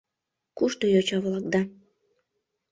—Кушто 0.57 0.83
йоча-влакда? 0.93 1.61